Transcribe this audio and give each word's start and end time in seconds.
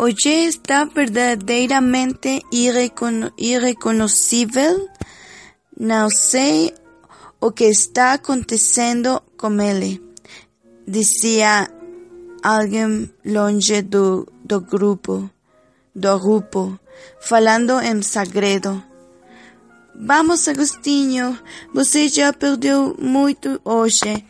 Oye 0.00 0.46
está 0.46 0.84
verdadeiramente 0.84 2.40
irrecono 2.52 3.32
irreconhecível. 3.36 4.88
Não 5.76 6.08
sei 6.08 6.72
o 7.40 7.50
que 7.50 7.64
está 7.64 8.12
acontecendo 8.12 9.20
com 9.36 9.60
ele, 9.60 10.00
dizia 10.86 11.68
alguém 12.44 13.12
longe 13.24 13.82
do, 13.82 14.24
do 14.44 14.60
grupo, 14.60 15.28
do 15.92 16.18
grupo, 16.20 16.78
falando 17.20 17.80
em 17.80 18.00
segredo. 18.00 18.80
Vamos, 19.96 20.46
Agostinho, 20.46 21.36
você 21.74 22.06
já 22.08 22.32
perdeu 22.32 22.94
muito 23.00 23.60
hoje. 23.64 24.24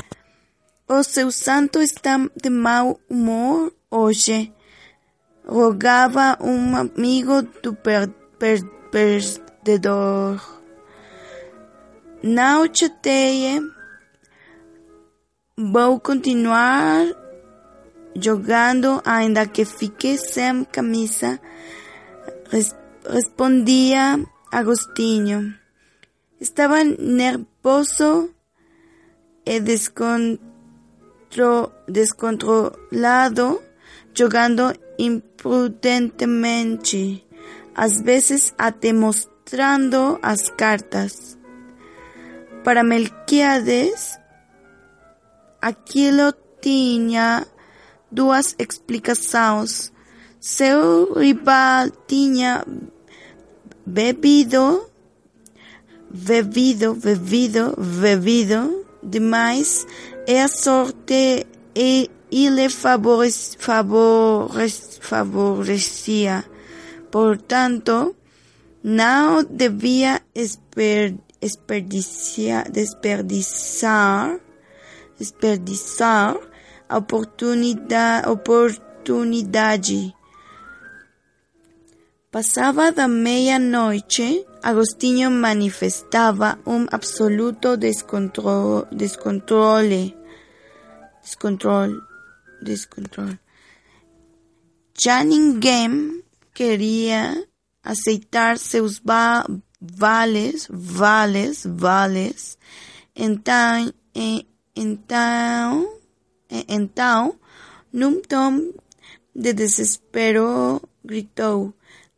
O 0.88 1.02
seu 1.02 1.30
santo 1.30 1.82
está 1.82 2.18
de 2.42 2.48
mau 2.48 2.98
humor 3.10 3.70
hoje. 3.90 4.50
Rogava 5.48 6.36
um 6.40 6.76
amigo 6.76 7.42
do 7.62 7.74
per, 7.74 8.08
per, 8.38 8.60
perdedor. 8.90 10.40
Não 12.22 12.66
chateie. 12.72 13.60
Vou 15.56 15.98
continuar 16.00 17.06
jogando 18.14 19.00
ainda 19.04 19.46
que 19.46 19.64
fique 19.64 20.18
sem 20.18 20.64
camisa. 20.64 21.40
Res, 22.50 22.74
respondia 23.08 24.20
Agostinho. 24.50 25.54
Estaba 26.40 26.84
nervoso 26.84 28.34
e 29.44 29.60
descontro, 29.60 30.40
descontrolado, 31.88 33.62
jogando 34.14 34.72
imprudentemente, 34.98 37.24
às 37.74 38.00
vezes 38.00 38.54
até 38.58 38.92
mostrando 38.92 40.18
as 40.22 40.48
cartas. 40.50 41.36
Para 42.64 42.82
Melquiades, 42.82 44.18
aquilo 45.62 46.34
tinha 46.60 47.46
duas 48.10 48.56
explicações. 48.58 49.92
Seu 50.40 51.14
rival 51.14 51.90
tinha 52.06 52.64
bebido, 53.84 54.88
bebido, 56.10 56.94
bebido, 56.94 57.74
bebido 57.76 58.86
demais 59.02 59.86
e 60.26 60.38
a 60.38 60.48
sorte 60.48 61.46
e, 61.74 62.10
e 62.30 62.48
lhe 62.48 62.68
favorec, 62.68 63.56
favorec, 63.58 64.98
favorecia. 65.00 66.44
Portanto, 67.10 68.14
não 68.82 69.42
devia 69.44 70.20
esper, 70.34 71.14
desperdiciar, 71.40 72.70
desperdiçar, 72.70 74.38
desperdiçar 75.18 76.36
a 76.88 76.98
oportunidade, 76.98 78.28
oportunidade 78.28 80.14
Passava 82.30 82.92
da 82.92 83.08
meia-noite, 83.08 84.46
Agostinho 84.62 85.30
manifestava 85.30 86.58
um 86.66 86.86
absoluto 86.92 87.74
descontrole, 87.74 88.84
descontrole, 88.92 90.14
descontrole, 91.22 91.98
descontrole. 92.62 93.38
Já 94.98 95.22
ninguém 95.22 96.22
queria 96.54 97.46
aceitar 97.82 98.58
seus 98.58 98.98
va 98.98 99.46
vales, 99.80 100.66
vales, 100.70 101.64
vales. 101.64 102.58
Então, 103.14 103.92
então, 104.74 105.98
então, 106.68 107.38
num 107.92 108.20
tom 108.20 108.72
de 109.34 109.52
desespero, 109.52 110.82
gritou: 111.04 111.72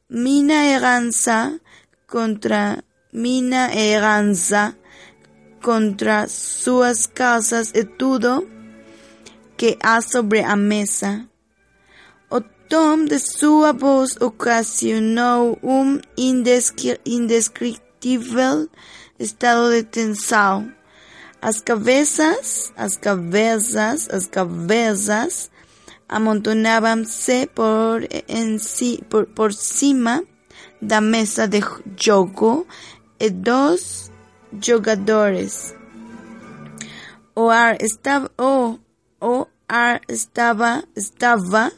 Mina 0.09 0.65
herança 0.67 1.61
contra 2.07 2.83
mina 3.13 3.75
herança 3.75 4.77
contra 5.63 6.27
suas 6.29 7.07
casas 7.07 7.73
e 7.75 7.85
tudo 7.85 8.49
que 9.61 9.77
há 9.83 10.01
sobre 10.01 10.41
a 10.41 10.57
mesa. 10.57 11.29
O 12.31 12.41
tom 12.41 13.05
de 13.05 13.19
sua 13.19 13.75
voz 13.75 14.17
ocasionou 14.19 15.59
um 15.63 16.01
indescritível 16.17 18.71
estado 19.19 19.71
de 19.73 19.83
tensão. 19.83 20.73
As 21.43 21.61
cabeças, 21.61 22.73
as 22.75 22.97
cabeças, 22.97 24.09
as 24.09 24.27
cabeças 24.27 25.51
amontonavam-se 26.09 27.47
por, 27.49 28.01
si, 28.61 29.05
por, 29.11 29.27
por 29.27 29.53
cima 29.53 30.25
da 30.81 31.03
mesa 31.03 31.47
de 31.47 31.61
jogo 31.99 32.67
e 33.21 33.29
dos 33.29 34.11
jogadores. 34.59 35.77
O 37.37 37.51
ar 37.51 37.77
estava, 37.83 38.31
o, 38.39 38.79
o 39.21 39.47
ar 39.71 40.01
estava, 40.09 40.83
estava, 40.97 41.71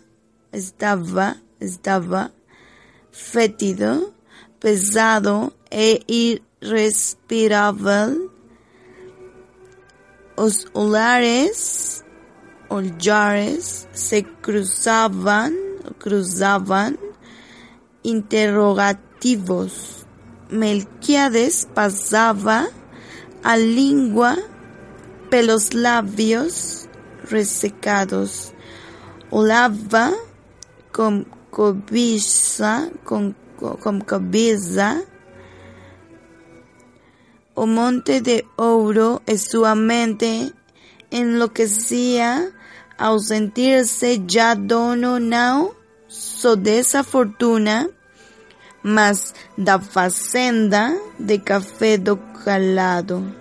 estava, 0.51 1.37
estava 1.61 2.33
fétido, 3.13 4.15
pesado 4.59 5.53
e 5.71 6.41
irrespirável. 6.63 8.33
Os 10.35 10.67
olares 10.73 12.03
olhares 12.71 13.87
se 13.93 14.23
cruzaban, 14.41 15.53
cruzaban 15.99 16.97
interrogativos. 18.03 20.07
Melquiades 20.49 21.69
pasaba 21.75 22.71
a 23.45 23.55
lengua 23.55 24.35
pelos 25.29 25.73
labios 25.73 26.82
resecados. 27.29 28.53
Olhava 29.31 30.13
com 30.93 31.25
cobiça, 31.51 32.91
com, 33.05 33.35
com 33.57 34.01
cabeça, 34.01 35.07
o 37.55 37.67
monte 37.67 38.21
de 38.21 38.45
ouro 38.57 39.21
e 39.27 39.37
sua 39.37 39.75
mente 39.75 40.55
enlouquecia 41.11 42.53
ao 42.99 43.19
sentir-se 43.19 44.23
já 44.29 44.55
dono 44.55 45.19
não 45.19 45.75
só 46.09 46.55
dessa 46.55 47.03
fortuna, 47.03 47.91
mas 48.83 49.35
da 49.57 49.79
fazenda 49.79 50.99
de 51.19 51.39
café 51.39 51.97
do 51.97 52.17
calado. 52.17 53.35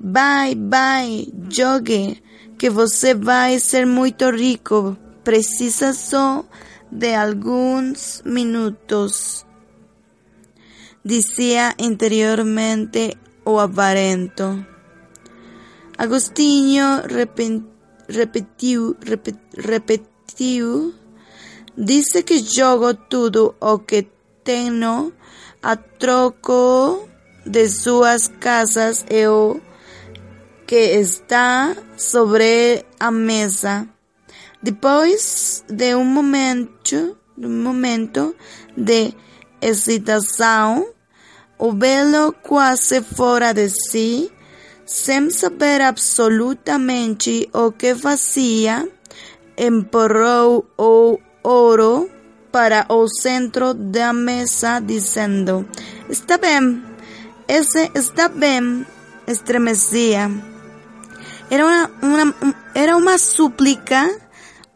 Vai, 0.00 0.54
vai, 0.54 1.26
jogue, 1.50 2.22
que 2.58 2.70
você 2.70 3.14
vai 3.14 3.58
ser 3.58 3.86
muito 3.86 4.30
rico. 4.30 4.96
Precisa 5.22 5.92
só 5.92 6.44
de 6.90 7.14
alguns 7.14 8.22
minutos. 8.24 9.44
Dizia 11.04 11.74
interiormente 11.78 13.16
o 13.44 13.58
avarento. 13.58 14.66
Agostinho 15.98 17.02
repetiu, 18.08 18.96
repet, 19.00 19.38
repetiu, 19.56 20.94
disse 21.76 22.22
que 22.22 22.38
jogo 22.38 22.94
tudo 22.94 23.54
o 23.60 23.78
que 23.78 24.06
tenho 24.44 25.12
a 25.62 25.76
troco 25.76 27.08
de 27.46 27.68
suas 27.68 28.28
casas 28.28 29.04
e 29.10 29.26
o 29.26 29.60
que 30.66 30.98
está 30.98 31.76
sobre 31.96 32.84
a 32.98 33.10
mesa. 33.10 33.88
Depois 34.62 35.64
de 35.68 35.94
um 35.94 36.04
momento, 36.04 37.16
um 37.38 37.62
momento 37.62 38.34
de 38.76 39.14
excitação, 39.60 40.86
o 41.58 41.72
belo 41.72 42.32
quase 42.42 43.02
fora 43.02 43.54
de 43.54 43.68
si 43.68 44.30
sem 44.86 45.30
saber 45.30 45.80
absolutamente 45.80 47.48
o 47.52 47.72
que 47.72 47.94
fazia, 47.94 48.88
empurrou 49.58 50.64
o 50.78 51.18
ouro 51.42 52.08
para 52.52 52.86
o 52.88 53.08
centro 53.08 53.74
da 53.74 54.12
mesa, 54.12 54.80
dizendo: 54.80 55.68
Está 56.08 56.38
bem, 56.38 56.82
esse 57.48 57.90
está 57.94 58.28
bem, 58.28 58.86
estremecia. 59.26 60.55
Era 61.48 61.64
uma, 61.64 61.90
uma, 62.02 62.34
era 62.74 62.96
uma 62.96 63.18
súplica, 63.18 64.18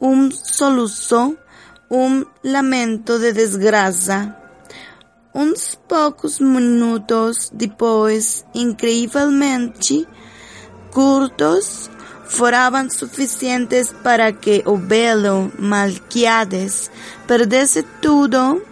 um 0.00 0.30
soluço, 0.30 1.36
um 1.90 2.24
lamento 2.44 3.18
de 3.18 3.32
desgraça. 3.32 4.36
Uns 5.34 5.76
poucos 5.88 6.38
minutos 6.38 7.50
depois, 7.52 8.44
incrivelmente 8.54 10.06
curtos, 10.92 11.90
foram 12.26 12.88
suficientes 12.88 13.92
para 14.04 14.32
que 14.32 14.62
o 14.64 14.76
belo 14.76 15.50
Malquiades 15.58 16.88
perdesse 17.26 17.82
tudo, 18.00 18.62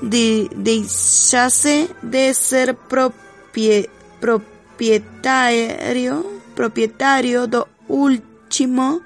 de, 0.00 0.48
deixasse 0.54 1.90
de 2.02 2.32
ser 2.34 2.74
propie, 2.74 3.90
proprietário, 4.20 6.35
proprietário 6.56 7.46
do 7.46 7.68
último 7.88 9.02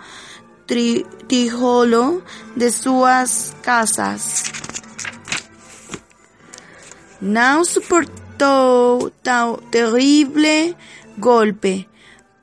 tijolo 1.26 2.22
de 2.56 2.70
suas 2.70 3.54
casas. 3.60 4.44
Não 7.20 7.64
suportou 7.64 9.10
tal 9.22 9.58
terrível 9.70 10.74
golpe. 11.18 11.88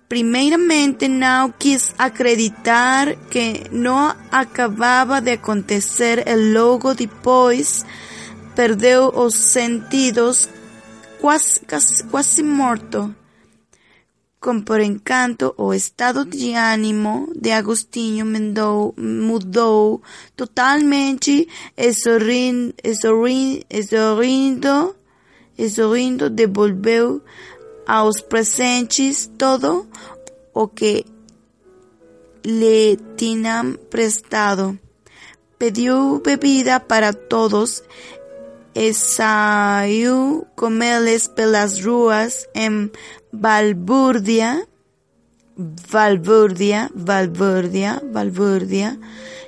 Primeiramente, 0.10 1.08
não 1.08 1.52
quis 1.52 1.94
acreditar 1.98 3.16
que 3.30 3.64
não 3.72 4.16
acabava 4.32 5.20
de 5.20 5.32
acontecer 5.32 6.24
e 6.28 6.54
logo 6.54 6.94
depois 6.94 7.86
perdeu 8.56 9.10
os 9.10 9.36
sentidos 9.36 10.50
quase, 11.20 11.60
quase, 11.62 12.04
quase 12.06 12.44
morto. 12.44 13.14
Com 14.40 14.62
por 14.62 14.80
encanto, 14.80 15.56
o 15.58 15.74
estado 15.74 16.24
de 16.24 16.54
ânimo 16.54 17.34
de 17.36 17.52
Agostinho 17.52 18.24
mudou, 18.24 18.94
mudou 18.96 20.02
totalmente 20.36 21.48
e 21.76 21.92
sorrindo, 21.92 22.74
e 22.84 22.94
e 25.58 25.70
devolveu 26.30 27.20
aos 27.88 28.22
presentes 28.22 29.28
todo 29.40 29.88
o 30.54 30.68
que 30.68 31.04
lhe 32.46 32.96
tinham 33.18 33.74
prestado. 33.90 34.78
Pediu 35.58 36.20
bebida 36.20 36.80
para 36.80 37.12
todos 37.12 37.82
e 38.78 38.94
saiu 38.94 40.46
com 40.56 40.84
eles 40.84 41.28
pelas 41.28 41.84
ruas 41.84 42.48
em 42.54 42.92
balbúrdia, 43.34 44.68
balbúrdia, 45.92 46.88
balbúrdia, 46.94 48.00
balbúrdia, 48.14 49.00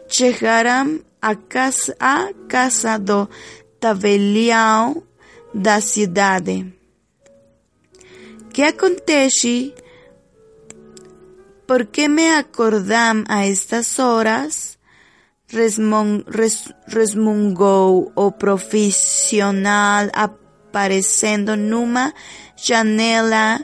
chegaram 0.08 1.00
a 1.22 1.36
casa, 1.36 1.96
a 2.00 2.32
casa 2.48 2.98
do 2.98 3.30
tabelião 3.80 5.04
da 5.54 5.80
cidade. 5.80 6.74
Que 8.52 8.64
acontece? 8.64 9.76
Por 11.68 11.86
que 11.86 12.08
me 12.08 12.32
acordam 12.32 13.24
a 13.28 13.46
estas 13.46 14.00
horas? 14.00 14.79
Resmungou 16.88 18.12
o 18.16 18.32
profissional 18.32 20.08
aparecendo 20.14 21.56
numa 21.56 22.14
janela 22.56 23.60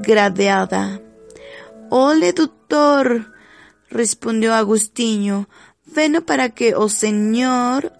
gradeada. 0.00 1.00
Olhe, 1.90 2.32
doutor, 2.32 3.24
respondeu 3.90 4.52
Agostinho, 4.52 5.46
venho 5.86 6.22
para 6.22 6.48
que 6.50 6.74
o 6.74 6.88
senhor 6.88 7.90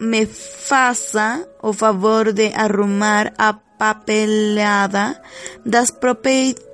me 0.00 0.26
faça 0.26 1.46
o 1.62 1.72
favor 1.72 2.32
de 2.32 2.52
arrumar 2.54 3.32
a 3.38 3.52
papelada 3.52 5.20
das 5.64 5.90
propriedades 5.90 6.73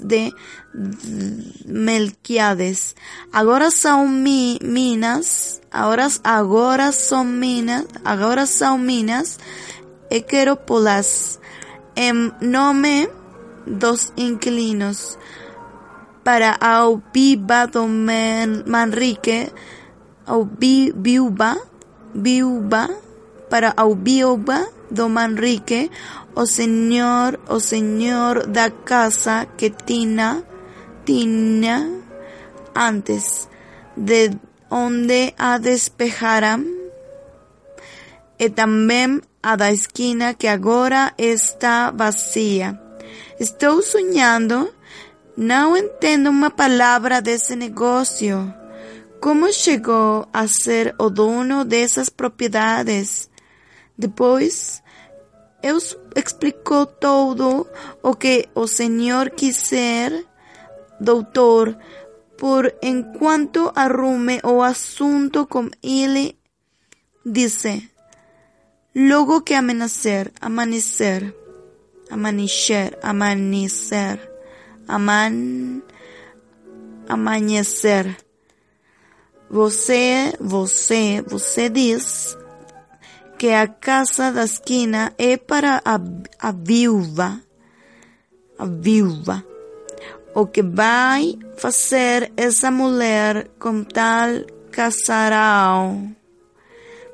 de 0.00 0.32
Melquiades. 1.66 2.94
Agora 3.32 3.70
são 3.70 4.08
mi, 4.08 4.58
minas, 4.62 5.60
agora, 5.70 6.06
agora 6.24 6.92
são 6.92 7.24
minas, 7.24 7.86
agora 8.04 8.46
são 8.46 8.78
minas. 8.78 9.38
E 10.10 10.22
quero 10.22 10.56
polas 10.56 11.38
em 11.94 12.32
nome 12.40 13.10
dos 13.66 14.12
inquilinos. 14.16 15.18
Para 16.24 16.56
ao 16.60 17.02
viva 17.12 17.68
Manrique, 18.66 19.50
ao 20.26 20.44
viúva, 20.44 21.56
para 23.50 23.72
ao 23.76 23.94
do 24.90 25.08
Manrique, 25.08 25.90
o 26.34 26.46
senhor, 26.46 27.38
o 27.48 27.60
senhor 27.60 28.46
da 28.46 28.70
casa 28.70 29.46
que 29.56 29.70
tinha, 29.70 30.42
tinha 31.04 31.90
antes, 32.74 33.48
de 33.96 34.30
onde 34.70 35.34
a 35.38 35.58
despejaram, 35.58 36.64
e 38.38 38.48
também 38.48 39.20
a 39.42 39.56
da 39.56 39.72
esquina 39.72 40.34
que 40.34 40.46
agora 40.46 41.12
está 41.18 41.90
vazia. 41.90 42.78
Estou 43.40 43.82
sonhando, 43.82 44.72
não 45.36 45.76
entendo 45.76 46.30
uma 46.30 46.50
palavra 46.50 47.20
desse 47.20 47.56
negócio. 47.56 48.52
Como 49.20 49.52
chegou 49.52 50.28
a 50.32 50.46
ser 50.46 50.94
o 50.98 51.10
dono 51.10 51.64
dessas 51.64 52.08
propriedades? 52.08 53.28
Depois, 53.98 54.80
eu 55.60 55.76
explicou 56.14 56.86
todo 56.86 57.66
o 58.00 58.14
que 58.14 58.48
o 58.54 58.68
Senhor 58.68 59.30
quiser, 59.30 60.24
doutor, 61.00 61.76
por 62.36 62.72
enquanto 62.80 63.72
arrume 63.74 64.40
o 64.44 64.62
assunto 64.62 65.44
com 65.48 65.68
ele, 65.82 66.38
disse. 67.26 67.90
Logo 68.94 69.42
que 69.42 69.54
amanhecer, 69.54 70.32
amanhecer, 70.40 71.34
amanhecer, 72.08 72.96
amanhecer, 73.02 74.30
aman, 74.86 75.82
amanhecer. 77.08 78.16
Você, 79.50 80.32
você, 80.40 81.22
você 81.26 81.68
diz 81.68 82.36
que 83.38 83.52
a 83.52 83.68
casa 83.68 84.32
da 84.32 84.42
esquina 84.42 85.14
é 85.16 85.36
para 85.36 85.80
a, 85.84 86.00
a 86.40 86.50
viúva, 86.50 87.40
a 88.58 88.66
viúva. 88.66 89.44
O 90.34 90.44
que 90.46 90.60
vai 90.60 91.38
fazer 91.56 92.32
essa 92.36 92.68
mulher 92.68 93.48
com 93.60 93.84
tal 93.84 94.44
casarão? 94.72 96.14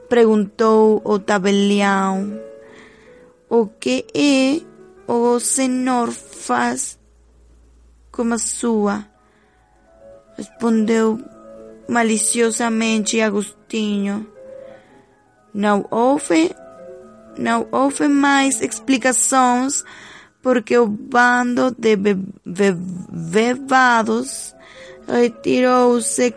Perguntou 0.08 1.02
o 1.04 1.18
tabelião. 1.18 2.40
O 3.48 3.66
que 3.66 4.06
é 4.14 4.62
o 5.06 5.38
senhor 5.38 6.10
faz 6.10 6.98
com 8.10 8.32
a 8.32 8.38
sua? 8.38 9.06
Respondeu 10.38 11.20
maliciosamente 11.86 13.20
Agostinho. 13.20 14.33
Não 15.54 15.86
houve, 15.90 16.54
não 17.38 17.68
houve 17.70 18.08
mais 18.08 18.60
explicações 18.60 19.84
porque 20.42 20.76
o 20.76 20.86
bando 20.86 21.74
de 21.78 21.96
bebados 23.10 24.54
retirou-se 25.06 26.30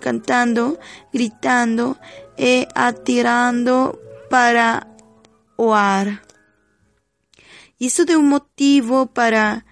cantando, 0.00 0.78
gritando 1.12 1.96
e 2.38 2.68
atirando 2.74 3.98
para 4.30 4.86
o 5.56 5.72
ar. 5.72 6.22
Isso 7.80 8.04
deu 8.04 8.22
motivo 8.22 9.06
para 9.06 9.64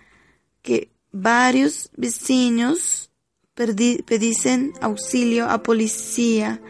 que 0.63 0.89
vários 1.13 1.89
vizinhos 1.97 3.09
pedissem 4.05 4.73
auxílio 4.81 5.49
à 5.49 5.59
polícia 5.59 6.61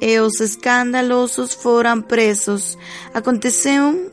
e 0.00 0.18
os 0.20 0.40
escandalosos 0.40 1.54
foram 1.54 2.00
presos. 2.00 2.76
Aconteceu, 3.12 4.12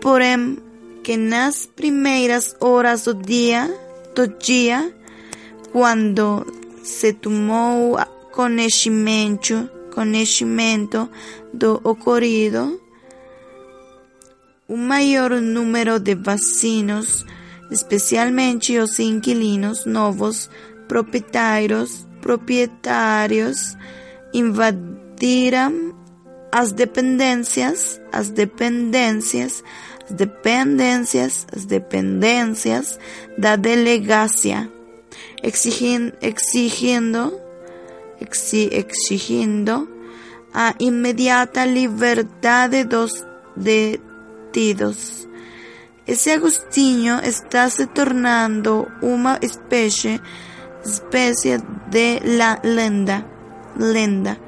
porém, 0.00 0.58
que 1.02 1.16
nas 1.16 1.66
primeiras 1.66 2.56
horas 2.60 3.04
do 3.04 3.14
dia, 3.14 3.72
do 4.14 4.26
dia, 4.26 4.94
quando 5.72 6.46
se 6.82 7.12
tomou 7.12 7.98
conhecimento 8.32 9.70
conhecimento 9.94 11.08
do 11.52 11.80
ocorrido, 11.84 12.80
o 14.66 14.76
maior 14.76 15.30
número 15.40 16.00
de 16.00 16.16
vecinos, 16.16 17.24
especialmente 17.70 18.76
os 18.78 18.98
inquilinos 18.98 19.86
novos 19.86 20.50
proprietários, 20.88 22.06
propietarios 22.20 23.76
invadiram 24.34 25.94
as 26.52 26.72
dependências, 26.72 28.00
as 28.12 28.30
dependências, 28.30 29.64
as 30.04 30.12
dependências, 30.14 31.46
as 31.54 31.64
dependências 31.64 32.98
da 33.38 33.56
delegacia, 33.56 34.70
exigindo, 35.42 36.12
exigindo, 36.20 37.40
exigindo 38.20 39.88
a 40.52 40.74
imediata 40.78 41.64
liberdade 41.64 42.84
dos 42.84 43.24
detidos. 43.56 45.28
Esse 46.06 46.30
Agostinho 46.30 47.18
está 47.24 47.68
se 47.70 47.86
tornando 47.86 48.86
uma 49.02 49.38
espécie, 49.42 50.20
espécie 50.84 51.58
de 51.88 52.20
la 52.36 52.60
lenda, 52.62 53.33
lenda 53.76 54.38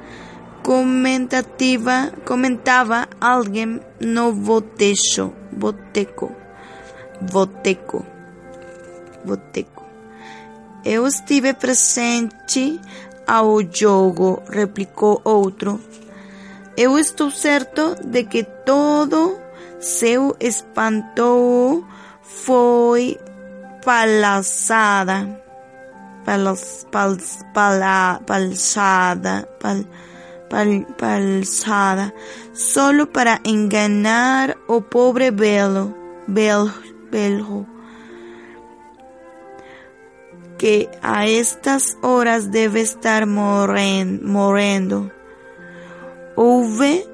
comentativa, 0.67 2.11
comentava 2.25 3.07
alguém 3.21 3.79
no 4.01 4.33
botecho, 4.33 5.31
boteco, 5.49 6.35
boteco, 7.21 8.05
boteco. 9.23 9.85
Eu 10.83 11.07
estive 11.07 11.53
presente 11.53 12.81
ao 13.25 13.59
jogo, 13.71 14.43
replicou 14.49 15.21
outro. 15.23 15.79
Eu 16.75 16.99
estou 16.99 17.31
certo 17.31 17.95
de 18.03 18.25
que 18.25 18.43
todo 18.43 19.39
seu 19.79 20.35
espanto 20.37 21.85
foi 22.21 23.17
palhaçada. 23.85 25.46
Palas, 26.27 26.85
pals, 26.91 27.39
pala, 27.53 28.19
palsada, 28.27 29.47
pal, 29.61 29.85
pal, 30.49 30.85
palsada, 30.97 32.13
solo 32.53 33.07
para 33.07 33.39
enganar 33.45 34.57
o 34.67 34.81
pobre 34.81 35.31
belo, 35.31 35.95
bel, 36.27 36.69
beljo, 37.09 37.65
que 40.57 40.89
a 41.01 41.25
estas 41.25 41.97
horas 42.01 42.47
debe 42.47 42.81
estar 42.81 43.25
moren, 43.25 44.19
morrendo. 44.21 45.09
Houve 46.35 47.07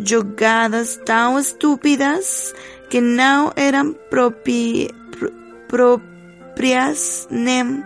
jogadas 0.00 1.00
tão 1.06 1.38
estúpidas 1.38 2.52
que 2.90 3.00
não 3.00 3.52
eram 3.54 3.92
propi, 4.10 4.90
pro, 5.12 5.32
próprias 5.68 7.28
nem 7.30 7.84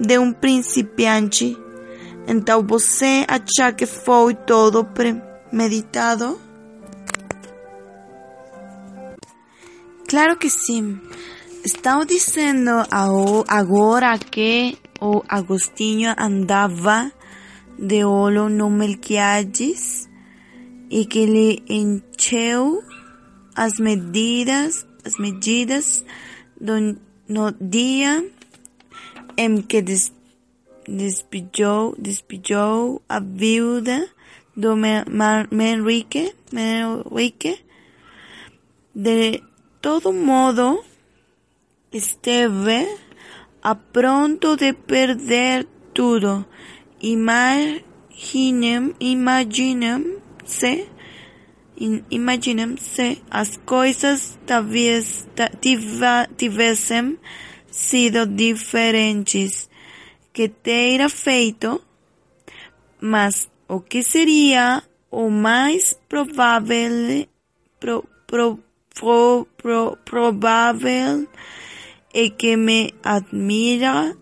de 0.00 0.18
um 0.18 0.32
principiante. 0.32 1.56
Então 2.26 2.62
você 2.66 3.24
acha 3.28 3.72
que 3.72 3.86
foi 3.86 4.34
todo 4.34 4.84
premeditado? 4.84 6.40
Claro 10.08 10.36
que 10.36 10.48
sim. 10.48 11.00
Estão 11.64 12.04
dizendo 12.04 12.70
agora 13.48 14.18
que 14.18 14.78
o 15.00 15.22
Agostinho 15.28 16.14
andava 16.16 17.10
de 17.78 18.04
olho 18.04 18.48
no 18.48 18.70
Melquiades 18.70 20.08
e 20.88 21.04
que 21.04 21.18
ele 21.18 21.62
encheu 21.68 22.82
as 23.54 23.78
medidas, 23.80 24.86
as 25.04 25.18
medidas 25.18 26.04
do, 26.60 26.98
no 27.28 27.52
dia 27.60 28.24
em 29.36 29.62
que 29.62 29.82
des, 29.82 30.12
despejou, 30.88 31.94
despejou 31.98 33.02
a 33.08 33.20
viúva 33.20 34.08
do 34.56 34.76
Manrique, 34.76 36.34
Manrique. 36.52 37.64
De 38.94 39.42
todo 39.82 40.12
modo, 40.12 40.82
esteve 41.92 42.88
a 43.62 43.74
pronto 43.74 44.56
de 44.56 44.72
perder 44.72 45.66
tudo. 45.92 46.46
Imaginem, 47.02 47.84
imaginem 49.00 50.16
se, 50.44 50.88
imaginem-se 52.10 53.22
as 53.30 53.58
coisas 53.58 54.38
tivessem 56.36 57.18
sido 57.76 58.26
diferentes. 58.26 59.68
Que 60.32 60.48
teria 60.48 61.08
feito, 61.08 61.80
mas 63.00 63.48
o 63.68 63.80
que 63.80 64.02
seria 64.02 64.82
o 65.10 65.30
mais 65.30 65.98
provável, 66.08 67.26
pro, 67.80 68.04
pro, 68.26 68.58
pro, 69.56 69.96
provável 70.04 71.26
é 72.12 72.30
que 72.30 72.56
me 72.56 72.94
admira? 73.02 74.16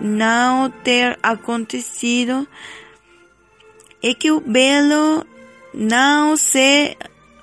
Não 0.00 0.70
ter 0.70 1.18
acontecido. 1.22 2.46
É 4.02 4.12
que 4.14 4.30
o 4.30 4.40
belo 4.40 5.24
não 5.72 6.36
se 6.36 6.96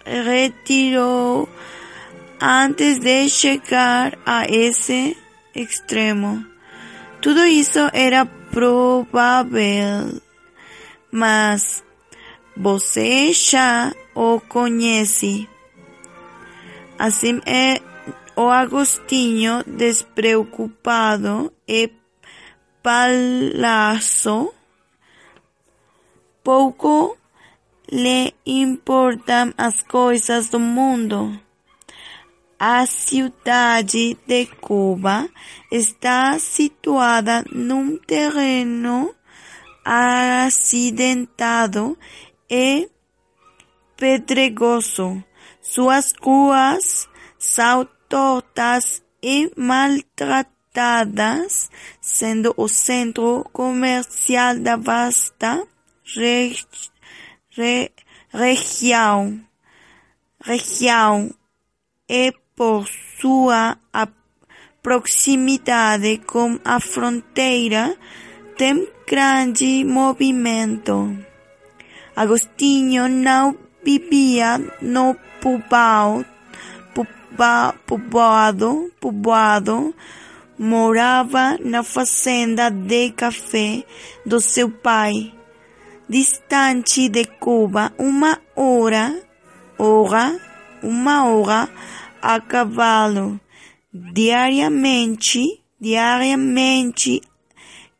retirou 0.05 1.49
antes 2.39 2.99
de 2.99 3.29
chegar 3.29 4.17
a 4.25 4.45
esse 4.45 5.17
extremo. 5.55 6.45
Tudo 7.21 7.45
isso 7.45 7.79
era 7.93 8.25
provável, 8.25 10.21
mas 11.11 11.83
você 12.55 13.33
já 13.33 13.93
o 14.13 14.39
conhece. 14.41 15.49
Assim 16.99 17.41
é 17.45 17.81
o 18.35 18.49
Agostinho 18.49 19.63
despreocupado 19.65 21.51
e 21.67 21.91
palhaço. 22.81 24.53
Pouco 26.43 27.17
lhe 27.91 28.33
importam 28.45 29.53
as 29.57 29.81
coisas 29.83 30.49
do 30.49 30.59
mundo. 30.59 31.39
A 32.65 32.85
cidade 32.85 34.17
de 34.25 34.45
Cuba 34.45 35.29
está 35.69 36.39
situada 36.39 37.43
num 37.51 37.97
terreno 37.97 39.13
acidentado 39.83 41.97
e 42.49 42.89
pedregoso. 43.97 45.21
Suas 45.61 46.13
ruas 46.21 47.09
são 47.37 47.85
tortas 48.07 49.03
e 49.21 49.51
maltratadas, 49.57 51.69
sendo 51.99 52.53
o 52.55 52.69
centro 52.69 53.43
comercial 53.51 54.57
da 54.57 54.77
vasta 54.77 55.67
re, 56.15 56.55
e 62.07 62.42
por 62.63 62.87
sua 63.19 63.77
proximidade 64.81 66.19
com 66.19 66.57
a 66.63 66.79
fronteira 66.79 67.93
tem 68.57 68.87
grande 69.05 69.83
movimento. 69.83 71.17
Agostinho 72.15 73.09
não 73.09 73.57
vivia 73.83 74.61
no 74.81 75.13
povoado, 75.41 76.25
povoado, 77.85 78.89
povoado, 78.97 79.93
morava 80.57 81.57
na 81.59 81.83
fazenda 81.83 82.69
de 82.69 83.11
café 83.11 83.83
do 84.25 84.39
seu 84.39 84.69
pai 84.71 85.33
distante 86.07 87.09
de 87.09 87.25
Cuba 87.25 87.91
uma 87.97 88.39
hora, 88.55 89.21
hora, 89.77 90.39
uma 90.81 91.25
hora 91.25 91.69
a 92.23 92.39
cavalo. 92.39 93.39
Diariamente, 93.93 95.61
diariamente 95.79 97.21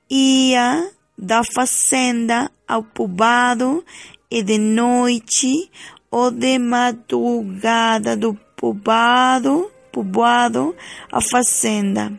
ia 0.10 0.89
da 1.18 1.44
fazenda 1.44 2.50
ao 2.68 2.84
povoado 2.84 3.84
e 4.32 4.42
de 4.42 4.58
noite 4.58 5.70
ou 6.10 6.32
de 6.32 6.58
madrugada 6.58 8.15
do 8.15 8.34
povoado, 8.56 9.70
povoado 9.92 10.75
à 11.12 11.20
fazenda. 11.22 12.12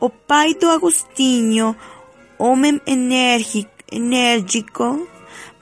O 0.00 0.08
pai 0.08 0.54
do 0.54 0.68
Agostinho, 0.70 1.76
homem 2.38 2.80
enérgico, 2.86 3.70
enérgico, 3.92 5.06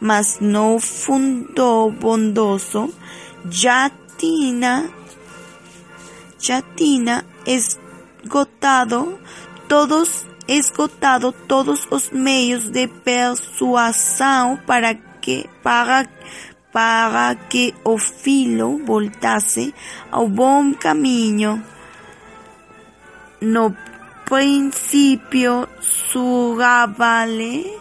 mas 0.00 0.38
no 0.40 0.78
fundo 0.78 1.90
bondoso, 1.90 2.92
já 3.50 3.90
já 6.38 6.62
tinha 6.76 7.24
esgotado 7.46 9.18
todos 9.68 10.26
esgotado 10.46 11.32
todos 11.32 11.86
os 11.90 12.10
meios 12.10 12.70
de 12.70 12.86
persuasão 12.86 14.58
para 14.66 14.94
que 14.94 15.48
para 15.62 16.06
para 16.72 17.34
que 17.48 17.72
o 17.84 17.96
filho 17.96 18.84
voltasse 18.84 19.72
ao 20.10 20.28
bom 20.28 20.74
caminho. 20.74 21.62
No 23.40 23.76
princípio, 24.24 25.68
surrava-lhe 25.80 27.78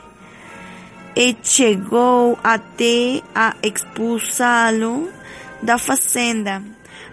e 1.15 1.35
chegou 1.41 2.37
até 2.43 3.23
a 3.33 3.55
expulsá-lo 3.63 5.09
da 5.63 5.77
fazenda, 5.77 6.61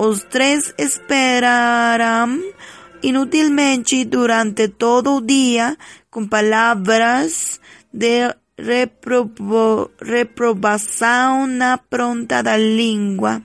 Os 0.00 0.24
três 0.24 0.72
esperaram 0.78 2.40
inutilmente 3.02 4.06
durante 4.06 4.66
todo 4.66 5.16
o 5.16 5.20
dia 5.20 5.76
com 6.10 6.26
palavras 6.26 7.60
de 7.92 8.34
reprobo, 8.56 9.90
na 11.46 11.76
pronta 11.76 12.42
da 12.42 12.56
língua. 12.56 13.42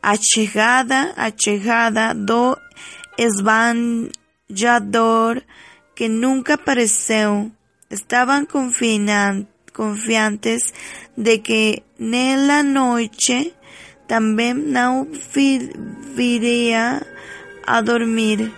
A 0.00 0.14
chegada, 0.14 1.12
a 1.16 1.32
chegada 1.36 2.14
do 2.14 2.56
esbanjador 3.18 4.12
que 5.96 6.08
nunca 6.08 6.54
apareceu. 6.54 7.50
Estavam 7.90 8.46
confiantes 8.46 10.72
de 11.16 11.38
que 11.38 11.82
nela 11.98 12.62
noite 12.62 13.56
também 14.06 14.54
não 14.54 15.06
viria 16.14 17.02
a 17.66 17.80
dormir, 17.80 18.52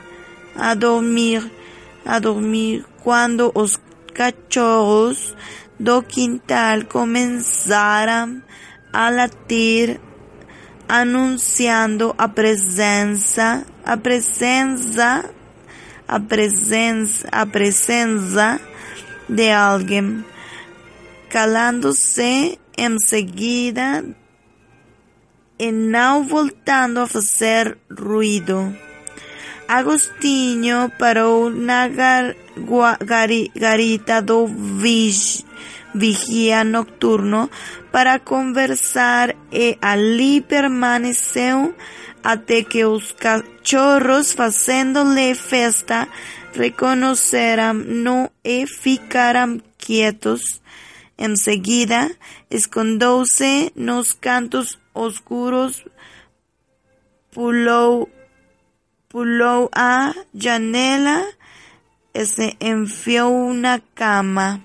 a 0.54 0.74
dormir, 0.74 1.50
a 2.04 2.18
dormir 2.18 2.84
quando 3.02 3.50
os 3.54 3.80
cachorros 4.14 5.34
do 5.78 6.02
quintal 6.02 6.84
começaram 6.86 8.42
a 8.92 9.08
latir, 9.10 10.00
anunciando 10.88 12.14
a 12.18 12.28
presença, 12.28 13.64
a 13.84 13.96
presença, 13.96 15.30
a 16.06 16.20
presença, 16.20 17.28
a 17.30 17.46
presença 17.46 18.60
de 19.28 19.50
alguém, 19.50 20.24
calando-se 21.30 22.58
em 22.76 22.98
seguida 22.98 24.04
e 25.58 25.72
não 25.72 26.24
voltando 26.24 27.00
a 27.00 27.06
fazer 27.06 27.76
ruído. 27.90 28.74
Agostinho 29.66 30.90
parou 30.98 31.50
na 31.50 31.88
gar, 31.88 32.34
gari, 33.04 33.50
garita 33.54 34.22
do 34.22 34.46
vigia 35.94 36.64
nocturno 36.64 37.50
para 37.92 38.18
conversar 38.18 39.34
e 39.52 39.76
ali 39.82 40.40
permaneceu 40.40 41.74
até 42.22 42.62
que 42.62 42.84
os 42.84 43.12
cachorros 43.12 44.32
fazendo-lhe 44.32 45.34
festa 45.34 46.08
reconheceram-no 46.52 48.30
e 48.44 48.66
ficaram 48.66 49.60
quietos. 49.76 50.60
Em 51.16 51.36
seguida, 51.36 52.10
escondeu-se 52.50 53.72
nos 53.74 54.12
cantos 54.12 54.78
oscuros, 54.98 55.84
pulou 57.30 58.08
pulou 59.08 59.70
a 59.74 60.12
janela 60.34 61.26
se 62.14 62.56
enfiou 62.60 63.54
na 63.54 63.80
cama. 63.94 64.60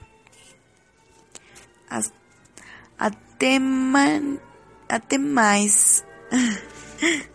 Até, 2.97 3.59
man, 3.59 4.39
até 4.89 5.17
mais. 5.17 6.03